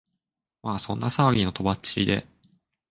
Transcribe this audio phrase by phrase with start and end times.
[0.63, 2.25] まあそんな騒ぎの飛ばっちりで、